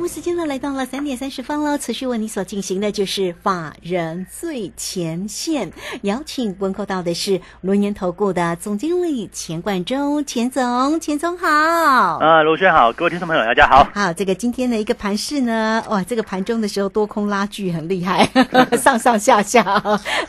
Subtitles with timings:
[0.00, 1.76] 好，我们时间呢来到了三点三十分了。
[1.76, 5.70] 持续为你所进行的就是法人最前线，
[6.00, 11.46] 邀请问候到的是轮研投顾的总经理钱冠中，钱总，钱总好。
[11.46, 13.86] 啊，卢轩好，各位听众朋友大家好。
[13.92, 18.26] 好，这个今天的一个盘势呢，哇，这个盘中的时候多空拉锯很厉害，
[18.80, 19.82] 上上下下，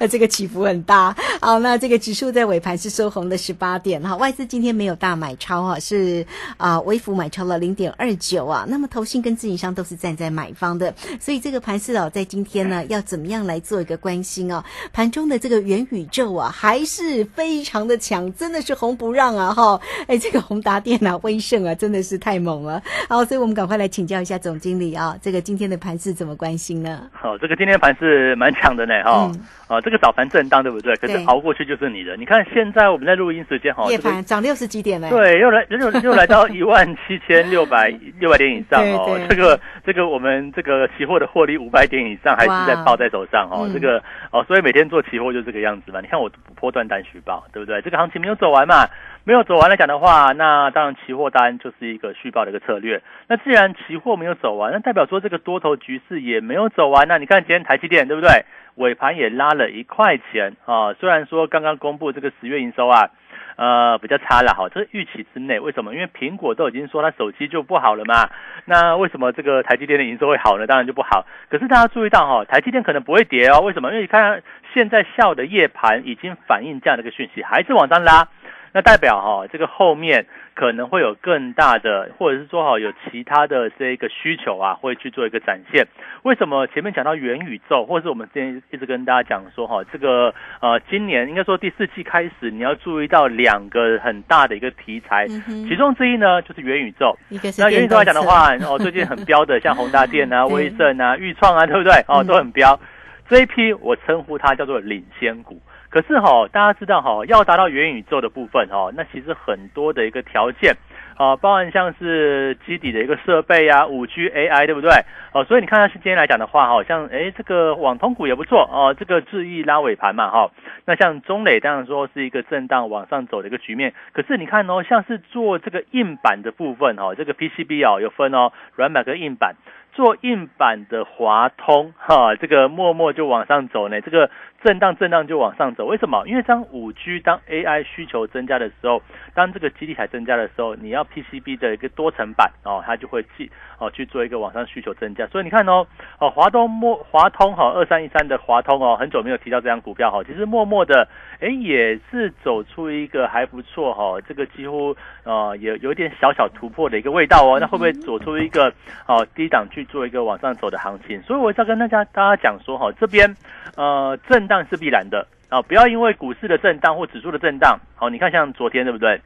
[0.10, 1.16] 这个起伏很大。
[1.40, 6.28] 好，那这个指数在尾盘是收红的十八点哈，外资今天没有大买超哈，是
[6.58, 8.66] 啊，微幅买超了零点二九啊。
[8.68, 14.64] 那么投信跟自营商都是站在买方的，所以这个盘市哦，在今天呢，要怎么样来做一个关心哦？
[14.92, 19.80] 盘中的这个元宇宙啊，还是非常的强，真的是红不让啊哈！
[20.08, 22.82] 哎，这个宏达电啊、威盛啊，真的是太猛了。
[23.08, 27.08] 好，所以我们赶快来请教一下总经理啊，这个今天的盘市怎么关心呢？
[27.12, 29.32] 好，这个今天盘是蛮强的呢哈。
[29.68, 30.94] 啊，这个早盘震荡对不对？
[30.98, 32.18] 可是熬过去就是你的。
[32.18, 35.10] 你看现在我们在录音时间哈，夜盘涨六十几点呢？
[35.10, 37.88] 对，又来又又来到一万七千六百
[38.20, 39.18] 六百点以上 哦。
[39.30, 39.51] 这个
[39.86, 43.70] 这个我们这个期货的获利五百点以上还是在抱在手上哦。
[43.74, 46.02] 这个哦，所以每天做期货就这个样子嘛。
[46.02, 47.82] 你看我破断单续报，对不对？
[47.82, 48.88] 这个行情没有走完嘛，
[49.24, 53.02] 没有走完来讲的话，那当然期货单就是一个续报的一个策略。
[53.28, 57.08] 那既然期货没有走完，那代表说这个多头局势也没有走完。
[57.08, 58.46] 那你看今天台积电对不对？
[58.76, 63.10] 尾盘也拉了一块钱啊，虽然说刚刚公布这个十月营收啊，
[63.56, 65.60] 呃比较差了哈，这是预期之内。
[65.60, 65.94] 为什么？
[65.94, 68.30] 因为苹果都已经说它手机就不好了嘛。
[68.66, 70.68] 那为什么这个台积电的营收会好呢？
[70.68, 71.26] 当然就不好。
[71.50, 73.60] 可是大家注意到哈，台积电可能不会跌哦。
[73.62, 73.90] 为什么？
[73.90, 74.42] 因为你看
[74.74, 78.28] 现在下午的夜盘已经反映这样的一个讯息，还是往上拉。
[78.74, 85.86] 那代表哈，这个后面可能会有更大的，或者是说哈，有其他的这个需求啊，会去做一个展现。
[86.24, 95.28] 为什么前面讲到元宇宙，或者是我们之前一直跟大家讲说哈，这个呃，今年应该说第四季开始，你要注意到两个很大的一个题材，
[95.68, 97.18] 其中之一呢就是元宇宙。
[97.58, 101.94] 那元宇宙来讲的话，哦，最近很标的像宏达电啊、 威盛啊、裕创啊，对不对？
[102.08, 102.80] 哦，都很标。
[103.28, 105.60] 这一批我称呼它叫做领先股。
[105.92, 110.74] 可是哈，大家知道哈，要达到元宇宙的部分哈，那其实很多的一个条件
[111.18, 114.90] 啊，包含像是基底的一个设备啊，五 G AI 对不对？
[115.34, 120.52] 哦，所以你看它是今天来讲的话，好像哎这个网通股也不错哦，这个智易拉尾盘嘛哈，
[120.86, 123.94] 那像中磊当然说是一个震荡往上走的一个局面。
[124.14, 129.56] 可是你看哦，像是做这个硬板的部分哈，这个 PCB 哦有分哦，软板跟硬板。
[129.94, 134.30] 做硬板的华通哈，这个默默就往上走呢，这个
[134.64, 135.86] 震荡震荡就往上走。
[135.86, 136.24] 为什么？
[136.28, 139.02] 因为当五 G 当 AI 需求增加的时候，
[139.34, 145.28] 当这个基地台增加的时候，你要 PCB 的一个多层板哦，它就会去哦去做一个往上需求增加。
[145.28, 145.86] 所以你看哦，
[146.20, 151.08] 哦华东默华通哈二三一三的华通哦，很久没有提到这张股票哈，其实默默的
[151.42, 157.60] 哎也是走出一个还不错哈，这个几乎呃有有点小小突破的一个味道哦。
[157.60, 158.72] 那会不会走出一个
[159.06, 159.82] 哦低档去？
[159.92, 163.36] 做一个往上走的行情，所以我要跟大家大家讲说哈，这边
[163.76, 169.22] 呃震荡是必然的啊，不要因为股市的震荡或指数的震荡，好，你看像昨天对不对？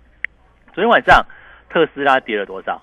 [0.74, 1.24] 昨天晚上
[1.70, 2.81] 特斯拉跌了多少？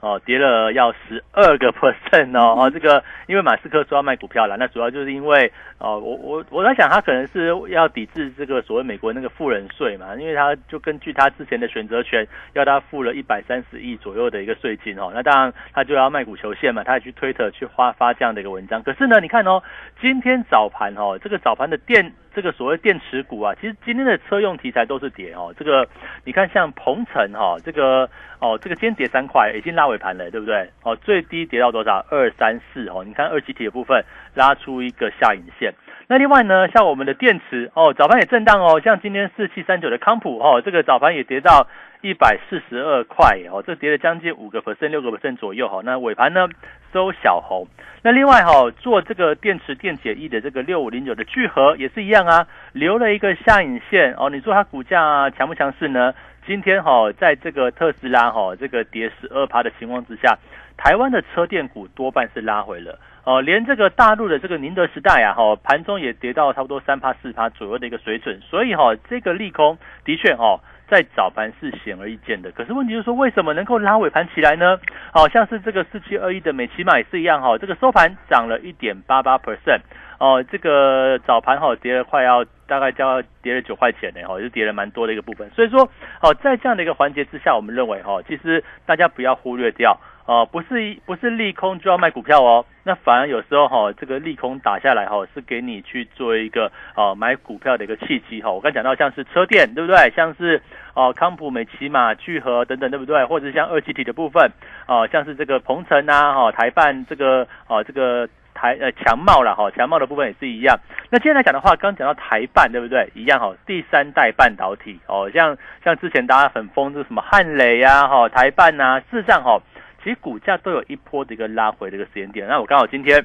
[0.00, 19.62] 哦，跌了要十二个 percent 哦，哦，这个因为马斯克说要卖股票了，那主要就是因为哦，我我我在想他可能是要抵制这个所谓美国那个富人税嘛，因为他就根据他之前的选择权，要他付了一百三十亿左右的一个税金哦，那当然他就要卖股求现嘛，他也去推特去发发这样的一个文章，可是呢，你看哦，
[20.00, 22.12] 今天早盘哦，这个早盘的电。
[22.38, 25.52] 这个所谓电池股啊，其实今天的车用题材都是跌哦。
[25.58, 25.88] 这个
[26.24, 30.70] 你看，像鹏程哈，这个哦，这个今天跌三块，已经拉尾盘了，对不对？
[30.84, 32.06] 哦，最低跌到多少？
[32.08, 33.02] 二三四哦。
[33.04, 34.04] 你看二级体的部分
[34.34, 35.74] 拉出一个下影线。
[36.06, 38.80] 那另外呢，像我们的电池哦，早盘也震荡哦。
[38.84, 41.66] 像今天四七三九的康普哦，这个早盘也跌到。
[42.00, 45.80] 一百四十二块哦，这跌了将近五个 percent 六个 percent 左右哈。
[45.84, 46.48] 那尾盘呢
[46.92, 47.66] 收小红。
[48.02, 54.30] 那另外哈，做这个电池电解液的这个六五零九的聚合也是一样啊，留了一个下影线哦。
[54.30, 56.14] 你说它股价强不强势呢？
[56.46, 60.38] 今天哈，在这个特斯拉哈这个跌十二趴的情况之下，
[60.76, 63.40] 台湾的车电股多半是拉回了哦。
[63.40, 68.40] 连这个大陆的这个宁德时代啊哈，盘中也跌到差不多三趴四趴左右的一个水准。
[68.40, 70.60] 所以哈，这个利空的确哈。
[70.90, 72.50] 在早盘是显而易见的。
[72.52, 74.78] 可是问题就是说，为什么能够拉尾盘起来呢？
[75.12, 79.80] 好像是这个四七二一的美骑马也是一样哈，这个收盘涨了一点八八 percent。
[80.18, 85.48] 哦，这个早盘哈跌了快要大概就要跌了九块钱呢，哈，就跌了蛮多的一个部分。
[85.50, 85.88] 所以说，
[86.20, 89.96] 哦，在这样的一个环节之下，我们认为哈，其实大家不要忽略掉，
[90.28, 98.50] 哦，不是不是利空就要卖股票哦，那反而有时候哈，这个利空打下来哈，是给你去做一个哦买股票的一个契机哈。
[98.50, 100.12] 我刚讲到像是车电对不对？
[100.14, 100.60] 像是
[100.92, 103.24] 哦康普、美骑马、聚合等等对不对？
[103.24, 104.52] 或者像二级体的部分，
[104.86, 108.28] 哦，像是这个鹏程啊，哈台办这个哦这个。
[108.60, 110.76] 台呃强茂了哈，强茂的部分也是一样。
[111.10, 113.08] 那今天来讲的话，刚讲到台半对不对？
[113.14, 119.60] 一样哈，第三代半导体哦，像像之前大家很疯这什么汉磊呀哈，台半呐，事实上哈，
[120.08, 122.48] 其实股价都有一波的一个拉回的一个时间点。
[122.48, 123.22] 那我刚好今天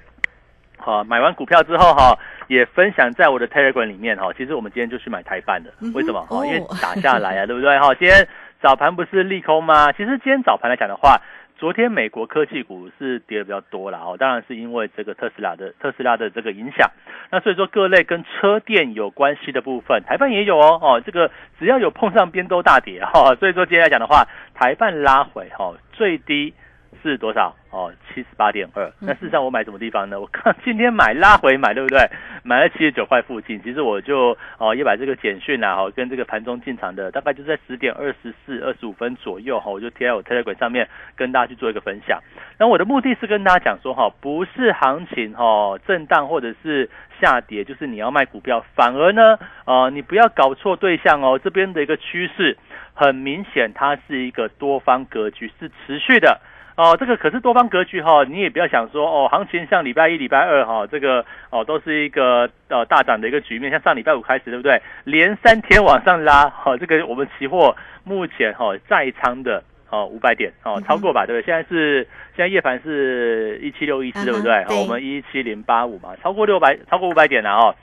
[0.75, 2.13] 好买完股票之后哈，
[2.50, 4.33] 也分享在我的 Telegram 里面哈。
[4.33, 6.21] 其实我们今天就去买台半的，为什么？
[6.25, 7.80] 哈，因为打下来啊， 对不对？
[7.80, 8.27] 哈，今天
[8.62, 9.94] 早盘不是利空吗？
[9.94, 11.21] 其实今天早盘来讲的话。
[11.56, 16.91] 昨天美国科技股是跌的比较多了哦，当然是因为这个特斯拉的特斯拉的这个影响。
[17.31, 23.33] 那所以说各类跟车电有关系的部分，台办也有哦哦，这个只要有碰上边都大跌哈。
[23.35, 26.53] 所以说今天来讲的话，台办拉回哈，最低。
[27.01, 27.92] 是多少哦？
[28.07, 28.92] 七十八点二。
[29.00, 30.19] 那事实上我买什么地方呢？
[30.19, 32.00] 我看今天买拉回买，对不对？
[32.44, 33.62] 买了七十九块附近。
[33.63, 42.19] 其实我就哦也把这个简讯啊，哦，跟这个盘中进场的大概就在十点二十四、二十五分左右哈，我就贴在我 Telegram 上面跟大家去做一个分享。
[42.60, 46.90] 那我的目的是跟大家讲说哈，不是行情哈震荡或者是
[47.22, 51.40] 下跌，就是你要卖股票，反而呢，呃，你不要搞错对象哦。
[51.44, 52.57] 这边的一个趋势
[52.94, 56.40] 很明显，它是一个多方格局，是持续的。
[56.75, 64.81] 哦，这个可是多方格局哈，你也不要想说哦，行情像礼拜一、礼拜二哈，这个哦都是一个呃大涨的一个局面，像上礼拜五开始对不对？
[65.03, 71.45] 连三天往上拉，哈，这个我们期货目前哈在仓的哦五百点哦超过吧，对不对？
[71.45, 74.65] 现在是现在夜盘是一七六一四，对不对？
[74.81, 77.75] 我们一七零八五嘛，超过六百，超过五百点了哦。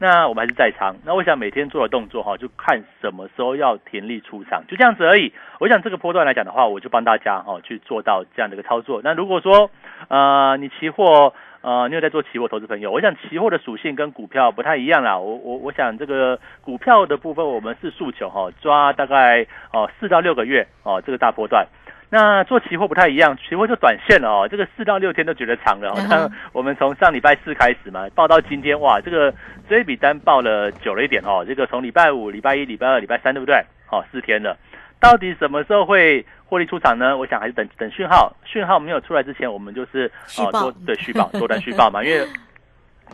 [0.00, 5.32] 那我们还是在仓，那我想每天做的动作哈，就看什么时候要停利出场，就这样子而已。
[5.58, 9.00] 我想这个波段来讲的话，我就帮大家哈去做到这样的一个操作。
[9.02, 9.70] 那如果说
[10.06, 15.18] 呃你期货呃你有在做期货投资朋友，我想期货的属性跟股票不太一样啦。
[15.18, 21.66] 我我我想这个股票的部分，我们是诉求哈抓大概哦四到六个月哦这个大波段。
[22.10, 25.94] 那做期货不太一样，期货就短线了哦，这个四到六天都觉得长了。
[26.08, 29.34] 像我们从上礼拜四开始嘛，报到今天，哇，这个
[29.68, 31.44] 这一笔单报了久了一点哦。
[31.46, 33.62] 这个从礼拜五、礼拜一、礼拜二、礼拜三，对不对？
[33.84, 34.56] 好，四天了。
[34.98, 37.14] 到底什么时候会获利出场呢？
[37.14, 42.26] 我想还是等等讯号，讯号没有出来之前，我们就是哦多对续报 多单续报嘛，因为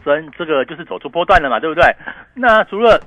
[0.05, 1.83] 真这个就是走出波段了嘛，对不对？
[2.35, 3.01] 那除了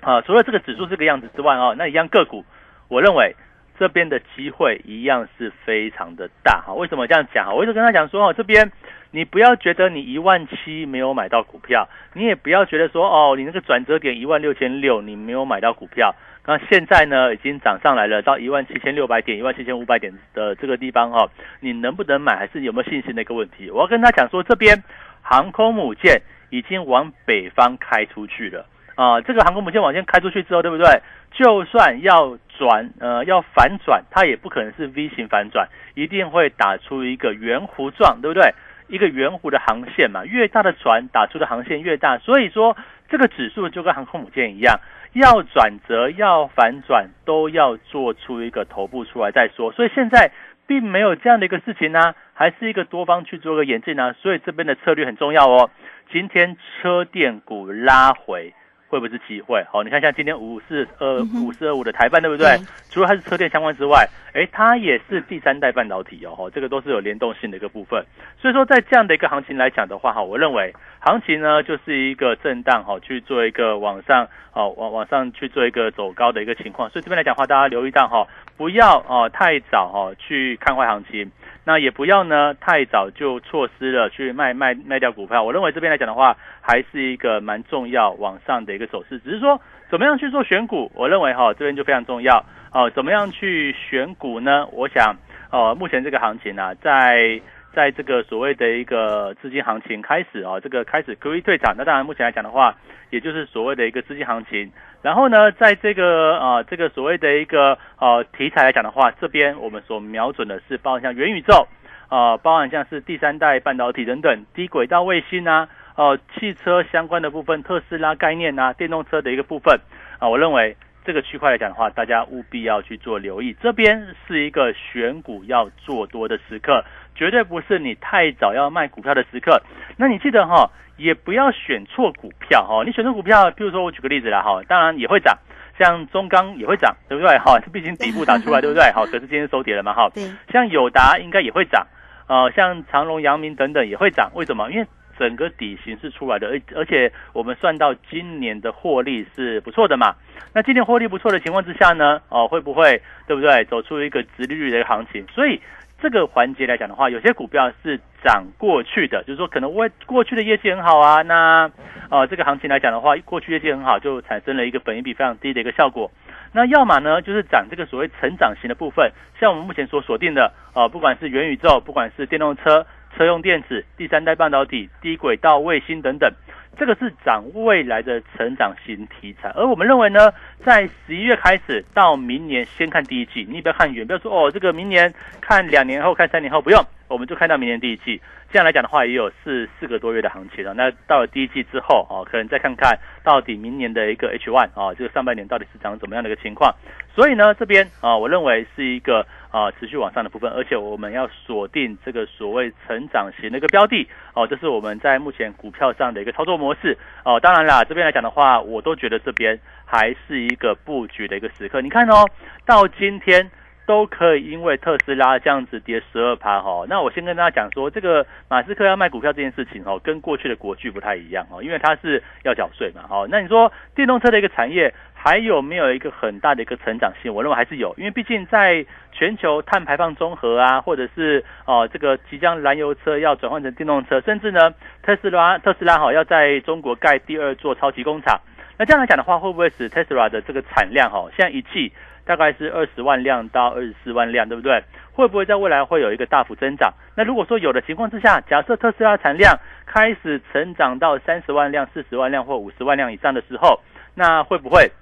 [0.00, 2.42] 啊除了这个指数这个样子之外哦，那一样个股，
[2.88, 3.36] 我认为。
[3.78, 8.72] 这边的机会一样是非常的大哈，为什么这样讲哈我一直跟他讲说哦，这边
[9.10, 16.14] 你不要觉得你一万七没有买到股票，你也不要觉得说哦，你那个转折点一万六千六你没有买到股票，
[16.44, 21.30] 那现在呢已经涨上来了到一万七千六百点、一万七千五百点的这个地方哈，
[21.60, 23.70] 你能不能买还是有没有信心的一个问题。
[23.70, 24.82] 我要跟他讲说，这边
[25.22, 26.20] 航空母舰
[26.50, 30.84] 已经往北方开出去了啊，这个航空母舰往前开出去之后，对不对？
[31.30, 38.52] 就算要转呃要反转，它也不可能是 V 型反转，一定会打出一个圆弧状，对不对？
[38.88, 42.76] 一个圆弧的航线嘛，越大的船打出的航线越大，所以说
[43.08, 44.80] 这个指数就跟航空母舰一样，
[45.12, 49.72] 要转折要反转都要做出一个头部出来再说。
[49.72, 50.30] 所以现在
[50.66, 55.70] 并没有这样的一个事情呢，还是一个多方去做个演进啊，所以这边的策略很重要哦。
[56.10, 58.54] 今天车电股拉回。
[58.88, 59.62] 会不会是机会？
[59.70, 62.56] 好，你看像今天五四二五四二五的台办，对不对？
[62.90, 68.04] 除了它是车电相关之外，哎，它也是第三代半导体哦，这个都是有联动性的一个部分。
[68.40, 76.88] 所以说，在这样的一个行情来讲的话，哈，我认为行情呢就是一个震荡，哈，去做一个往上，哦，往往上去做一个走高的一个情况。
[76.90, 78.26] 所以这边来讲的话，大家留意到哈，
[78.56, 81.30] 不要哦太早哈去看坏行情。
[81.64, 85.42] 那也不要呢，太早就错失了去卖卖卖掉股票。
[85.42, 89.18] 我认为这边来讲的话，还是一个蛮重要往上的一个走势。
[89.18, 89.60] 只是说
[89.90, 92.90] 怎么样去做选股，我认为哈这边就非常重要哦。
[92.90, 94.66] 怎么样去选股呢？
[94.72, 95.16] 我想
[95.50, 97.40] 呃，目前这个行情呢，在
[97.74, 101.74] 在这个所谓的一个资金行情开始啊，这个开始 QE 退场。
[101.76, 102.74] 那当然目前来讲的话，
[103.10, 104.70] 也就是所谓的一个资金行情。
[105.00, 111.68] 然后呢，在这个啊，这个所谓的一个呃题材来讲的话，这边我们所瞄准的是包含像元宇宙
[112.08, 119.78] 啊，包含像是第三代半导体等等低轨道卫星啊，哦，汽车相关的部分，特斯拉概念啊，电动车的一个部分
[120.18, 120.76] 啊，我认为
[121.08, 123.56] 这个区块来讲的话，大家务必要去做留意。
[123.62, 126.84] 这边是一个选股要做多的时刻，
[127.14, 129.62] 绝对不是你太早要卖股票的时刻。
[129.96, 132.84] 那你记得哈，也不要选错股票哈。
[132.84, 135.38] 你选错股票，譬如说我举个例子啦哈，当然也会涨，
[135.78, 137.58] 像中钢也会涨，对不对哈？
[137.72, 138.92] 毕竟底部打出来，对不对？
[138.92, 140.10] 好，可是今天收跌了嘛哈。
[140.52, 141.86] 像友达应该也会涨，
[142.28, 144.30] 呃，像长隆、阳明等等也会涨。
[144.34, 144.70] 为什么？
[144.70, 144.86] 因为
[145.18, 150.14] 整个底型是出来的，而而且我们算到今年的获利是不错的嘛。
[150.54, 153.64] 那今年获利不错的情况之下呢，哦，会不会对不对？
[153.64, 155.26] 走出一个直利率的一个行情？
[155.34, 155.60] 所以
[156.00, 161.22] 这个环节来讲的话，有些股票是涨过去的，就是说可能为过去的业绩很好啊。
[161.22, 161.70] 那
[162.08, 166.10] 呃，这个行情来讲的话，过去业绩很好，就产生了一个本益比非常低的一个效果。
[166.52, 172.86] 那要么呢，就是涨这个所谓成长型的部分，像我们目前所锁定的，呃，不管是元宇宙，不管是电动车。
[173.18, 176.32] 车用电子、第三代半导体、低轨道卫星等等，
[176.78, 179.50] 这个是涨未来的成长型题材。
[179.56, 180.32] 而我们认为呢，
[180.64, 188.22] 在十一月开始到明年，先看第一季，你不要看远，不要说哦，这个明年看两年后、看三年后，不用，我们就看到明年第一季。
[188.50, 190.74] 这样来讲的话，也有四四个多月的行情了。
[190.74, 196.74] 那到了第一季之后，哦，可能再看看到底明年的一个 H one 啊，这个上半年到底是涨怎么样的一个情况。
[197.14, 199.26] 所以呢，这边啊，我认为是一个。
[199.50, 207.40] 啊，持续往上的部分，而且我们要锁定这个所谓成长型的一个标的哦，这是我们在目前股票上的一个操作模式哦。
[207.40, 211.80] 当然啦，这边来讲的话，我都觉得这边还是一个布局的一个时刻。
[211.80, 212.28] 你看哦，
[212.66, 213.50] 到今天
[213.88, 216.84] 都可以因为特斯拉这样子跌十二趴哈。
[216.90, 223.00] 那我先跟大家讲说，这个马斯克要卖股票这件事情哦，跟过去的国巨不太一样哦，因为它是要缴税嘛。
[223.08, 224.92] 哦，那你说电动车的一个产业？
[225.20, 227.34] 还有没有一个很大的一个成长性？
[227.34, 238.38] 我认为还是有，因为毕竟在全球碳排放综合啊，或者是哦这个即将燃油车要转换成电动车，甚至呢特斯拉特斯拉哈要在中国盖第二座超级工厂。
[238.78, 241.92] 那这样来讲的话，会不会使特斯拉的这个产量哈，现在一季
[242.28, 244.84] 大概是二十万辆到二十四万辆，对不对？
[245.14, 246.92] 会不会在未来会有一个大幅增长？
[247.16, 253.80] 那如果说有的情况之下，假设特斯拉产量开始成长到三十万辆、四十万辆或五十万辆以上的时候，
[254.14, 254.92] 那会不会？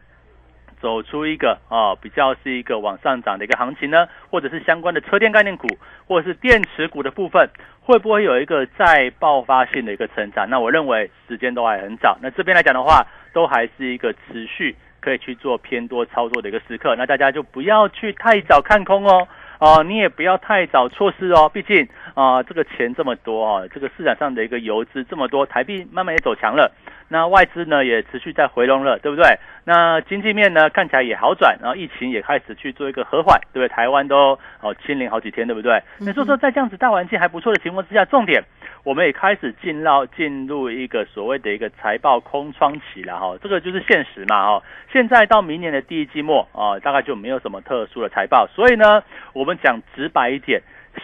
[0.79, 5.67] 走出一个啊，比较是一个往上涨的一个行情呢，或者是相关的车电概念股，
[6.07, 7.49] 或者是电池股的部分，
[7.81, 10.49] 会不会有一个再爆发性的一个成长？
[10.51, 12.19] 那我认为时间都还很早。
[12.21, 16.97] 那这边来讲的话，都还是一个持续可以去做偏多操作的一个时刻。
[16.97, 19.29] 那大家就不要去太早看空哦，
[19.61, 21.49] 啊，你也不要太早错失哦。
[21.49, 26.73] 毕竟啊，这个钱这么多啊，这个市场上的一个游资这么多，台币慢慢也走强了。
[27.09, 29.39] 那外资呢也持续在回笼了，对不对？
[29.65, 33.69] 那经济面呢看起来也好转，然后疫情也开始去做一个和缓，对不对？
[33.69, 35.83] 台湾都哦清零好几天，对不对？
[35.99, 38.43] 那所以说在这样子大环境还不错的情况之下，重点
[38.85, 44.63] 我们也开始进到进入一个所谓的一个财报空窗期了哈，这个就是现实嘛哈。
[44.93, 50.63] 现在到明年的第一季末啊，大概就没有什么特殊的财报，所以呢，我们讲直白一点，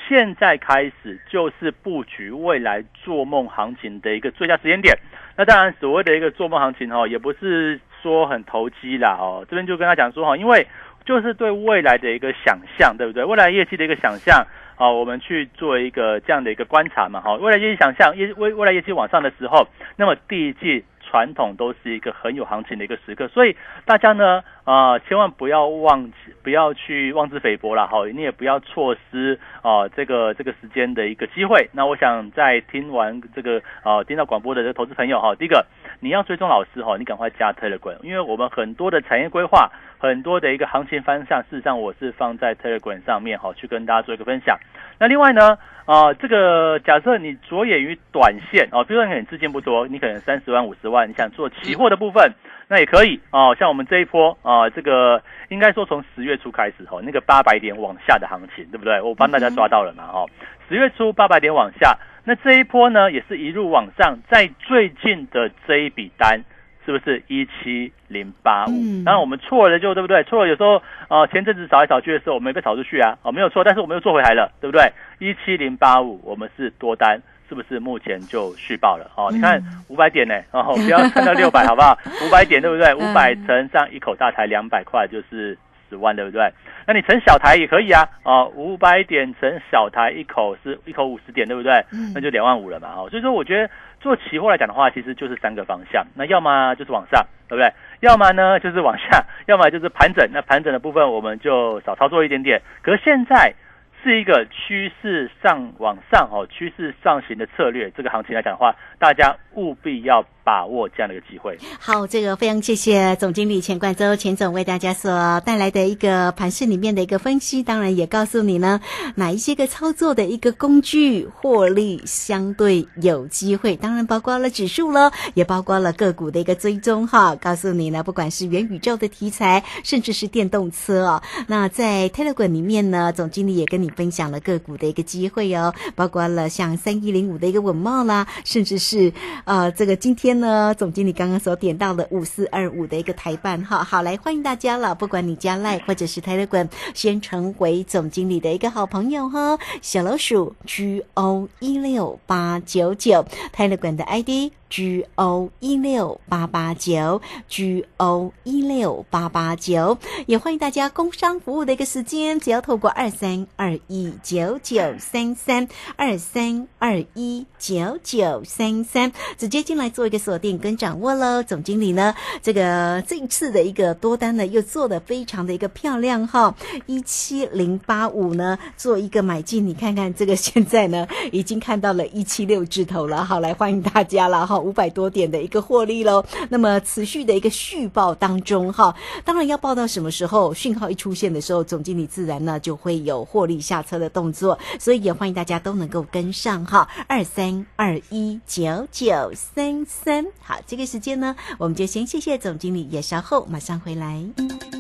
[0.09, 4.97] 现在开始就是布局未来做梦行情的一个最佳时间点。
[5.37, 9.47] 那当然，所谓的一个做梦行情哈，也不是说很投机啦哦。
[9.49, 10.67] 这边就跟他讲说哈，因为
[11.05, 13.25] 就是对未来的一个想象，对不对？
[13.25, 14.47] 未来业绩的一个想象
[14.77, 17.35] 啊，我们去做一个这样的一个观察嘛哈。
[17.35, 20.85] 未来业绩想象业未未来业绩往上的时候，那么第一季。
[21.13, 23.55] 传统都是一个很有行情的一个时刻，所以
[23.85, 31.69] 大家呢，啊，千万不要忘记，不要去妄自菲薄了，哈，你也不要错失啊这个这个时间的一个机会。
[31.75, 35.67] 那我想在听完这个啊听到广播的这个投资朋友哈，第一个
[36.03, 44.59] 你要追踪老师哈，你赶快加 Telegram，因为我们很多的产业规划，很多的一个行情方向，事实上我是放在 Telegram 上面哈，去跟大家做一个分享。
[44.99, 45.57] 那另外呢？
[45.85, 52.33] 啊，这个假设你着眼于短线哦，比如说你资金不多，你可能三十万、五十万，你想做期货的部分，
[52.69, 53.55] 那也可以哦。
[53.59, 59.01] 像我们这一波啊，这个应该说从十月初开始哦，那个八百点往下的行情，对不对？
[59.01, 60.29] 我帮大家抓到了嘛，哦，
[60.69, 66.43] 十月初八百点往下，那这一波呢，也是一路往上，在最近的这一笔单。
[66.85, 69.05] 是不是一七零八五？
[69.05, 70.25] 当然我们错了就对不对？
[70.25, 74.93] 错了有时候呃，前阵子扫来扫去的时候，我们也被扫出去啊，哦没有错，但是我们又做回来了，对不对？
[75.21, 79.09] 一七零八五，我们是多单，是不是目前就续报了？
[79.15, 81.97] 哦，你看五百点呢，哦不要看到六百好不好？
[82.27, 82.93] 五百点对不对？
[82.99, 85.57] 五百乘上一口大台两百块就是
[85.93, 86.53] 十万，对不对？
[86.87, 91.85] 那你乘小台也可以啊，哦五百点乘小台一口是一口五十点，对不对？
[92.15, 93.71] 那就两万五了嘛，哦，所以说我觉得。
[94.03, 97.73] 做期货来讲的话，其实就是三个方向，那要么就是往上，对不对？
[98.01, 100.29] 要么呢就是往下，要么就是盘整。
[100.33, 102.61] 那盘整的部分我们就少操作一点点。
[102.83, 103.55] 可是现在
[104.03, 111.59] 是一个趋势上往上哦，趋势上行的策略，这个行情来讲的话，大家务必要把握这样的一个机会。
[111.79, 118.81] 好，这个非常谢谢总经理钱冠周钱总为大家所带来的一个盘市里面的一个分析，当然也告诉你呢
[119.15, 139.13] 哪一些个操作的一个工具获利相对有机会，当然包括了指数喽，也包括了个股的一个追踪哈，告诉你呢，不管是元宇宙的题材，甚至是电动车哦，那在 Telegram 里面呢，总经理也跟你分享了个股的一个机会哦，包括了像三一零五的一个稳茂啦，甚至是
[139.45, 154.53] 呃这个今天呢，总经理刚刚所点到的五四二五的一个台办哈，好来欢迎大家了，不管你加赖或者是台乐馆先成为总经理的一个好朋友哈，小老鼠 G O 一六八九九台乐馆的 ID。
[154.73, 171.43] G O 一六八八九，G O 一六八八九，也欢迎大家工商服务的一个时间，只要透过二三二一九九三三二三二一九九三三，直接进来做一个锁定跟掌握喽。
[171.43, 184.62] 总经理呢，这个这一次的一个多单呢，又做的非常的一个漂亮哈，一七零八五呢，做一个买进，你看看这个现在呢，已经看到了一七六字头了，好来欢迎大家了哈。
[184.63, 204.25] 五百多点的一个获利喽，那么持续的一个续报当中哈，当然要报到什么时候，讯号一出现的时候，总经理自然呢就会有获利下车的动作，所以也欢迎大家都能够跟上哈，二三二一九九三三，好，这个时间呢，我们就先谢谢总经理，也稍后马上回来，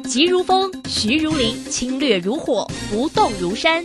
[0.04, 3.84] 急如风，徐如林，侵略如火，不动如山。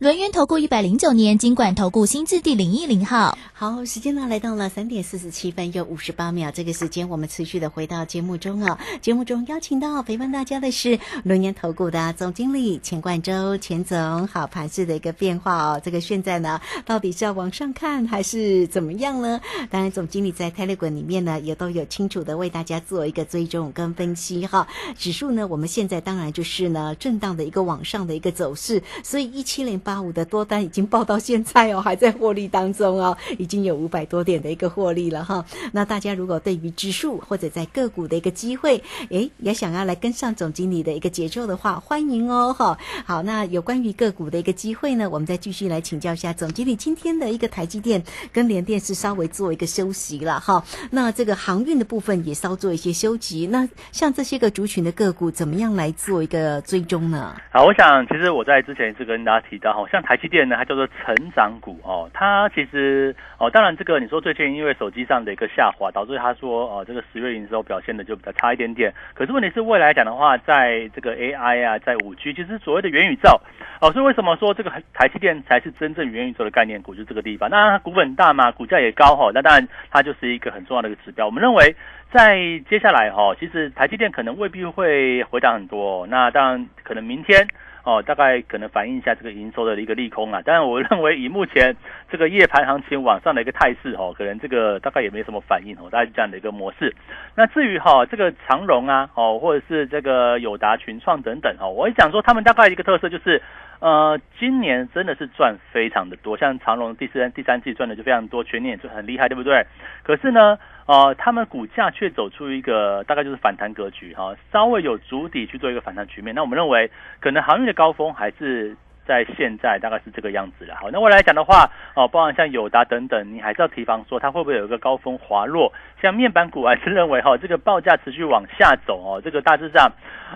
[0.00, 3.36] 轮源投顾一百零九年金管投顾新字第零一零号。
[3.52, 6.50] 好，时间呢来到了三点四十七分又五十八秒。
[6.50, 8.78] 这个时间我们持续的回到节目中啊。
[9.02, 14.26] 节目中邀请到陪伴大家的是轮源投顾的总经理钱冠周钱总。
[14.26, 15.82] 好，盘市的一个变化哦。
[15.84, 19.38] 这个现在呢，到底是要往上看还是怎么样呢？
[19.68, 24.66] 当然，总经理在 Telegram 里面呢，也都有清楚的为大家做一个追踪跟分析哈。
[24.96, 33.16] 指数呢，我们现在当然就是呢震荡的一个往上的一个走势，所以一七零八八五的多单已经报到现在哦，还在获利当中哦。
[33.38, 42.78] 已经有五百多点的一个获利了哈，那大家如果对于指数或者在个股的一个机会，诶，也想要来跟上总经理的一个节奏的话，欢迎哦哈。
[43.04, 46.76] 好，那有关于个股的一个机会呢，我们再继续来请教一下总经理。
[46.76, 48.00] 今天的一个台积电
[48.32, 53.48] 跟联电是稍微做一个休息了哈，那这个航运的部分也稍做一些休息。
[53.48, 57.34] 那像这些个族群的个股，怎么样来做一个追踪呢？
[57.50, 63.14] 好，我想其实我在之前是跟大家提到像台积电呢，它叫做成长股哦，它其实。
[63.38, 68.92] 哦，当然，这个你说最近因为手机上的一个下滑，导致他说哦，这个十月营收表现的就比较差一点点。
[69.14, 73.40] 可是问题是未来讲的话，在这个 AI 啊，在五 G，其实所谓的元宇宙，
[73.80, 77.48] 哦，所以为什么说这个台积电才是真正元宇宙的概念股，就这个地方。
[77.48, 81.24] 那它股本大嘛，股价也高哈，那当然它就是一个很重要的一个指标。
[81.24, 81.74] 我们认为
[82.12, 82.36] 在
[82.68, 86.06] 接下来哈，其实台积电可能未必会回档很多。
[86.08, 87.48] 那当然可能明天。
[87.90, 90.40] 哦，大概可能反映一下这个营收的一个利空啊。
[90.42, 91.74] 当然，我认为以目前
[92.08, 96.94] 这个夜盘行情往上的一个态势哦，可能这个大概也没什么反应哦，大概是这样的一个模式。
[97.34, 103.42] 那至于哈这个长荣啊，哦或者是这个友达、群创等等哈，我一想说他们大概一个特色就是，
[103.80, 109.66] 呃，今年真的是赚非常的多，像长隆第四、第三季赚的就非常多，全年也就很厉害，对不对？
[110.02, 110.58] 可是呢。
[110.86, 116.34] 呃，他们股价却走出一个大概就是反弹格局哈，稍微有足底去做一个反弹局面。
[116.34, 116.90] 那我们认为，
[117.20, 118.76] 可能行业的高峰还是。
[119.10, 120.76] 在现在大概是这个样子了。
[120.76, 125.72] 好，那未来讲的话，哦，包含像友达等等，你还是要提防说它会不会有一个高峰滑落。
[126.00, 129.90] 像面板股还是 认为哈，这个报价持续往下走哦，这个大致上，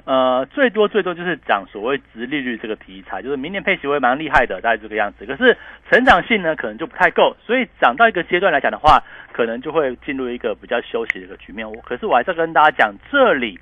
[0.05, 5.25] 呃，最多最多就是涨所谓直利率这个题材，就是明年配息会蛮厉害的，大概这个样子。
[5.25, 5.57] 可是
[5.89, 9.01] 成长性呢，可能就不太够，所以涨到一个阶段来讲的话，
[9.33, 11.71] 可能就会进入一个比较休息的一个局面。
[11.71, 13.57] 我可是我还是要跟大家讲，这里。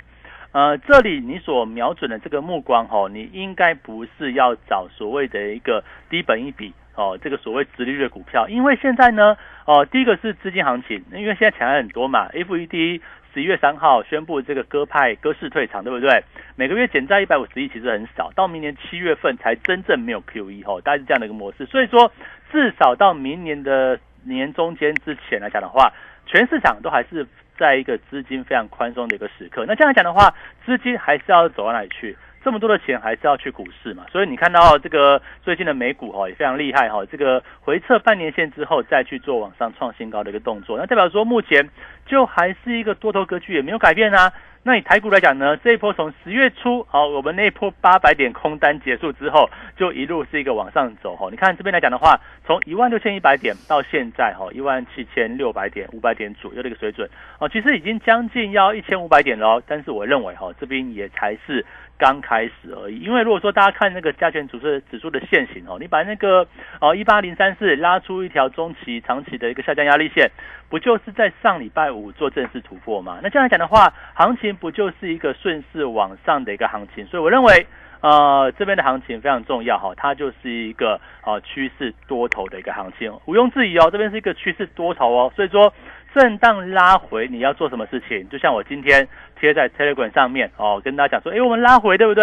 [0.53, 9.35] 呃，这里你所瞄准的这个目光哦，你应该不是要找所谓的一个低本一比哦，这个所谓直利率股票，因为现在呢，
[9.65, 13.01] 哦，第一个是资金行情，因为现在抢很多嘛，FED
[13.33, 16.23] 十一月三号宣布这个鸽派鸽市退场，对不对？
[16.55, 22.13] 每个月减债一百五十亿其实很少，到明年七月份才真正没有 QE 哦，大概是这样的一个模式，所以说
[22.51, 25.91] 至少到明年的年中间之前来讲的话，
[26.27, 27.27] 全市场都还是。
[27.63, 30.35] 在一个资金非常宽松的一个时刻，那这样讲的话，
[30.67, 32.17] 资金还是要走到哪里去？
[32.43, 34.05] 这么多的钱还是要去股市嘛？
[34.11, 41.71] 所以你看到这个最近的美股哈也非常厉害哈，这个回撤半年线之后再去做往上创新高的一个动作，那代表说目前
[42.05, 44.33] 就还是一个多头格局也没有改变啊。
[44.65, 51.27] 那以台股来讲呢，这一波从十月初，好，我们那一波八百点空单结束之后，就一路是一个往上走，哈。
[51.33, 61.67] 你看这边来讲的话，从一万六千一百点到现在，哈，一万七千六百点，五百点左右的一个水准，哦，其实已经将近要一千五百点了，但是我认为，哈，这边也才是。
[62.03, 66.45] 刚开始而已，因为如果说大家看那个加权指数指数的线型哦，你把那个
[66.81, 70.29] 哦一八零三四拉出一条中期、长期的一个下降压力线，
[70.69, 73.21] 不就是在上礼拜五做正式突破吗？
[73.23, 77.07] 那这样来讲的话，行情不就是一个顺势往上的一个行情？
[77.07, 77.65] 所以我认为，
[78.01, 85.73] 呃，这边的行情非常重要哈，它就是一个哦趋势多头的一个行情，毋庸置疑哦，这边是一个趋势多头哦，所以说。
[86.15, 88.29] 震荡拉回，你要做什么事情？
[88.29, 89.07] 就像我今天
[89.39, 92.23] 贴在 Telegram 上面哦，跟大家讲说，哎，我们拉回对不对？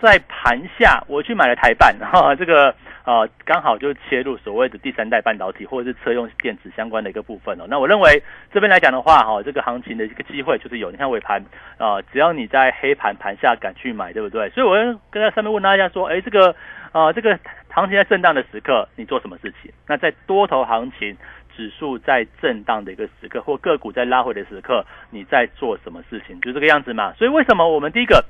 [0.00, 2.74] 在盘下，我去买了台半，哈， 这个
[3.06, 7.64] 呃，刚好就切入所谓的第三代半导体或者是车用电子相关的一个部分哦。
[7.68, 11.42] 那我认为这边来讲的话，哈，这个行情的一个机会就是有，你看尾盘
[11.78, 14.50] 啊，只要你在黑盘盘下敢去买，对不对？
[14.50, 14.74] 所以我
[15.10, 16.54] 跟在上面问大家说，哎，这个
[16.92, 17.38] 啊，这个
[17.70, 19.72] 行情在震荡的时刻，你做什么事情？
[19.86, 21.16] 那在多头行情。
[21.56, 26.40] 指数在震荡的一个时刻，或个股在拉回的时刻，你在做什么事情？
[26.40, 27.12] 就这个样子嘛。
[27.14, 28.24] 所以为什么我们第一个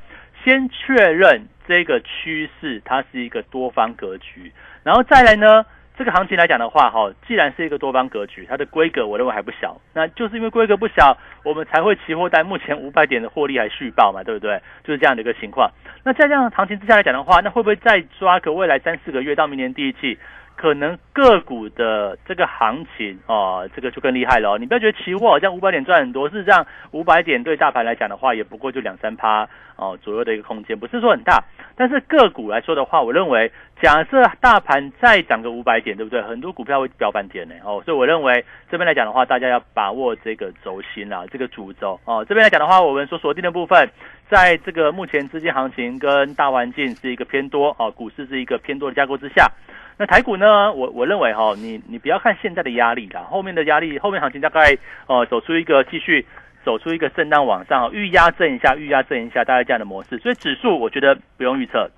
[0.44, 5.64] 先确认这个趋势它是一个多方格局，然后再来呢？
[5.96, 14.60] 这个行情来讲的话，哈，既然是一个多方格局，它的规格我认为还不小，那就是因为规格不小，我们才会期货在目前五百点的获利还续报嘛，对不对？
[14.82, 15.70] 就是这样的一个情况。
[16.02, 20.18] 那在这样的行情之下来讲的话，那会不会再抓个未来三四个月到明年第一季？
[20.56, 24.56] 可能个股的这个行情哦，这个就更厉害了。
[24.58, 31.42] 你不要觉得期货好像五百点赚很多，事实上五百点对大盘来讲的话，也不过就两三趴哦左右的一个空间，不是说很大。
[31.76, 33.50] 但是个股来说的话，我认为
[33.82, 36.22] 假设大盘再涨个五百点，对不对？
[36.22, 37.82] 很多股票会飙半天呢哦。
[37.84, 42.24] 所以我认为这边来讲的话，大家要把握这个轴心啊，这个主轴哦。
[42.28, 43.90] 这边来讲的话，我们所锁定的部分，
[44.30, 49.50] 在这个目前资金行情跟大环境是一个偏多哦，股市是一个偏多的架构之下。
[49.96, 50.72] 那台股呢？
[50.72, 54.76] 我我认为哈，你你不要看现在的压力啦，后面的压力，后面行情大概
[55.06, 56.26] 呃走出一个继续
[56.64, 60.18] 走出一个震荡往上，预压震一下，预压震一下，大概这样的模式。
[60.18, 61.88] 所以指数我觉得不用预测，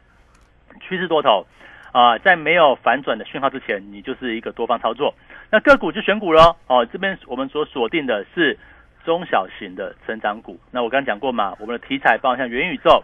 [0.83, 1.47] 趋势多头
[1.93, 5.15] 啊，在没有反转的讯号之前，你就是一个多方操作。
[5.51, 8.59] 那个股就选股喽哦，这边我们所锁定的是
[9.07, 10.61] 中小型的成长股。
[10.71, 13.03] 那我刚刚讲过嘛，我们的题材包括像元宇宙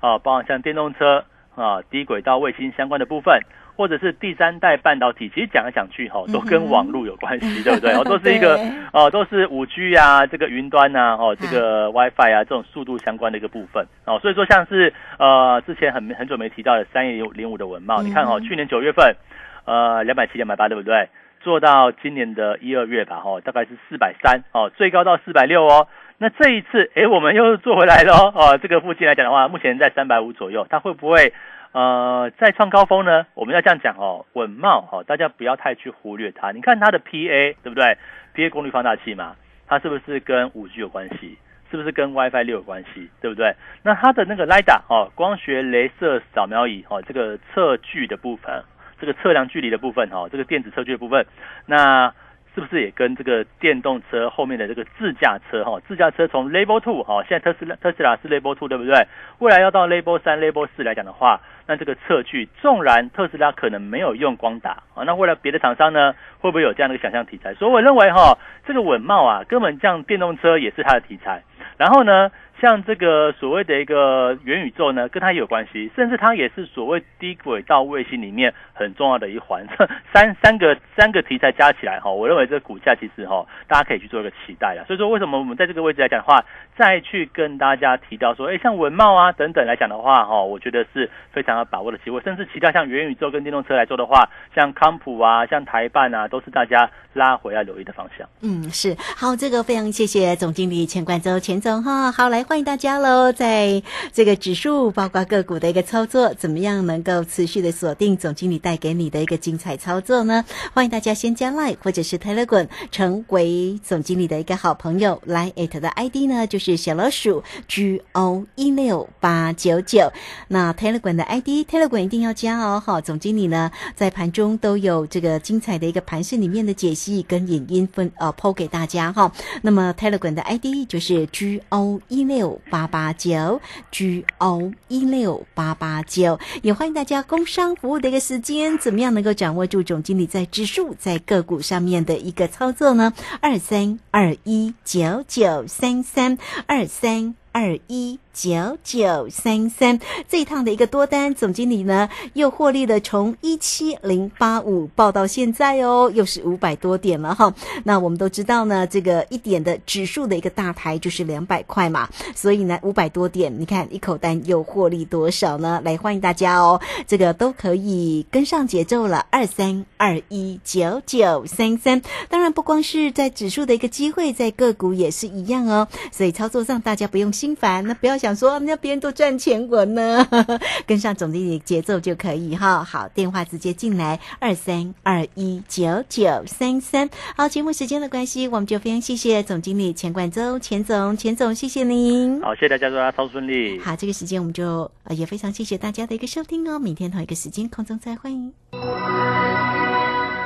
[0.00, 3.40] 啊，包括像电动车啊，低轨道卫星相关的部分。
[3.76, 7.92] 或者是第三代半导体，其实讲来讲去哈，都跟网络有关系， 对不对？
[7.92, 8.58] 哦，都是一个
[8.92, 14.18] 哦，都是五 G 啊，这个云端呐，哦，这个 WiFi 啊，这种速度相关的一个部分哦。
[14.20, 19.16] 所以说，像是呃，之前很很久没提到的三零零五的文茂，你看哦，去年九月份
[19.64, 21.08] 呃两百七两百八，对不对？
[21.40, 25.88] 做到今年的一二月吧，哦，大概是四百三哦，最高到四百六哦。
[26.16, 28.56] 那这一次，哎，我们又做回来了哦。
[28.62, 31.34] 这个附近来讲的话，目前在三百五左右，它会不会？
[31.74, 33.26] 呃，再创高峰呢？
[33.34, 36.52] 我们要这样讲哦，稳茂哈，大家不要太去忽略它。
[36.52, 37.98] 你看它的 PA 对不对
[38.32, 39.34] ？PA 功率放大器嘛，
[39.66, 41.36] 它是不是跟五 G 有关系？
[41.72, 43.10] 是不是跟 WiFi 六有关系？
[43.20, 43.52] 对不对？
[43.82, 48.62] 那它的那个 LiDAR 哦，光学镭射扫描仪哦，这个测距的部分，
[49.00, 51.26] 这个测量距离的部分哈，这个电子测距的部分，
[51.66, 52.14] 那。
[52.54, 55.80] 是不是也跟这个电动车后面的这个自驾车哈？
[55.88, 59.06] 自驾车从 Level Two 哈，现在特斯拉特斯拉是 Level Two 对不对？
[59.38, 67.54] 未来要到 Level 三、Level 四来讲的话，那这个测距，纵然特斯拉可能没有用光打啊，那未来别的厂商呢，会不会有这样的一个想象题材？
[67.54, 71.42] 所以我认为哈，这个稳茂啊，根本这样电动车也是它的题材。
[71.76, 72.30] 然后呢？
[72.60, 79.66] 像这个所谓的一个元宇宙呢，跟它也有关系，甚至它也是所谓低轨道卫星里面很重要的一环。
[80.14, 84.86] 三三个三个题材加起来哈，我认为这个股价其实哈，大家可以去做一个期待啊。
[84.86, 86.42] 所以说，为什么我们在这个位置来讲的话，
[86.78, 92.20] 再去跟大家提到说，哎，像文茂啊等等来讲的话哈，我觉得是非常要把握的机会。
[92.22, 98.26] 甚至其他像元宇宙跟电动车来说的话，像康普啊，像台办啊，都是大家拉回来留意的方向。
[98.40, 102.44] 嗯，是好，这个非常谢谢总经理钱冠洲钱总哈，好来。
[102.44, 110.44] 欢迎大家喽，在这个指数包括个股的一个操作，怎么样能够持续的锁定总经理带给你的一个精彩操作呢？
[110.72, 115.20] 欢迎大家先加 Line 或者是 Telegram 成为总经理的一个好朋友。
[115.24, 120.12] 来 at 的 ID 呢就是小老鼠 G O 一六八九九。
[120.48, 122.82] 那 Telegram 的 ID Telegram 一定要加哦。
[122.84, 129.32] 好，总经理呢在盘中都有这个精彩的一个盘市里面的解析跟影音分呃抛给大家哈。
[129.62, 132.34] 那么 Telegram 的 ID 就是 G G O 一六。
[132.34, 133.60] 六八八九
[133.92, 143.12] G O 一六八八九，也欢迎大家工商服务的一个时间，怎么样能够掌握住总经理在指数在个股上面的一个操作呢？
[143.40, 148.18] 二三二一九九三三二三二一。
[148.34, 157.54] 九九三三这一趟的一个多单，总经理呢又获利了，从一七零八五报到现在哦，又是五百多点了哈。
[157.84, 165.80] 那我们都知道呢，这个一点的指数的一个大台就是两百块嘛，所以呢五百多点，你看一口单又获利多少呢？
[165.84, 172.02] 来欢迎大家哦，这个都可以跟上节奏了，二三二一九九三三。
[172.28, 178.18] 当然不光是在指数的一个机会，在个股也是一样哦，所以操作上大家不用心烦，那不要。
[178.24, 180.26] 想说那别人都赚钱我呢，
[180.88, 182.82] 跟上总经理节奏就可以哈。
[182.82, 187.10] 好，电话直接进来二三二一九九三三。
[187.36, 192.40] 好，节目时间的关系，我们就非常谢谢总经理钱冠周钱总钱总，谢谢您。
[192.40, 193.78] 好，谢谢大家，祝大家超顺利。
[193.80, 196.78] 好，这个时间我们就也非常谢谢大家的一个收听哦。
[196.78, 198.30] 明天同一个时间空中再会。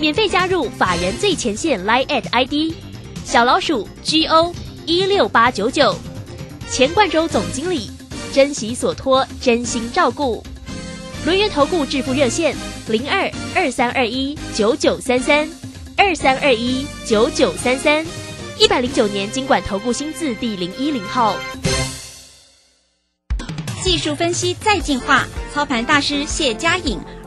[0.00, 2.72] 免费加入法人最前线 Line at ID
[3.24, 4.54] 小老鼠 G O
[4.86, 5.94] 一六八九九，
[6.70, 7.90] 钱冠洲总经理，
[8.32, 10.42] 珍惜所托，真心照顾。
[11.26, 12.56] 轮源投顾致富热线
[12.86, 15.46] 零二二三二一九九三三
[15.96, 18.06] 二三二一九九三三，
[18.56, 21.36] 一百零九年经管投顾新字第零一零号。
[23.82, 27.00] 技术分析再进化，操盘大师谢佳颖。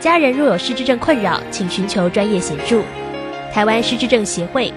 [0.00, 2.82] 家人若有失智症困扰，请寻求专业协助。
[3.52, 4.72] 台湾失智症协会，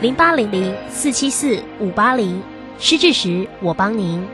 [0.00, 2.40] 零八零零四七四五八零，
[2.78, 4.24] 失智时我帮您。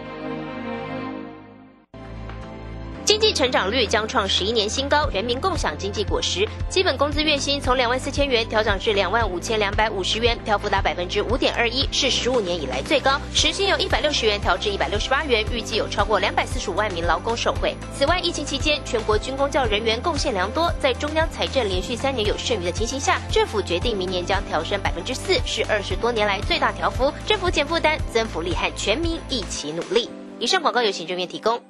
[3.37, 6.49] 成长率将创十一年新高，人民共享经济果实。
[6.71, 13.21] 基本工资月薪从两万四千元调涨至两万五千两百五十元，调幅达百分之五点二一，是十五年以来最高。
[13.35, 17.77] 时薪由一百六十元调至一百六十八元，预计有超过两百四十五万名劳工受惠。
[17.95, 27.13] 此外，疫情期间全国军工教人员贡献良多，在中央财政连续三年有剩余的情形下，政府决定明年将调升百分之四，是二十多年来最大调幅。
[27.27, 30.09] 政府减负担、增福利和全民一起努力。
[30.39, 31.61] 以上广告由行政院提供。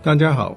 [0.00, 0.56] 大家好，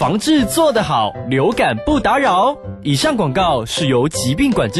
[0.00, 2.56] 防治做得好，流感不打扰。
[2.82, 4.78] 以上广告是由疾病管制。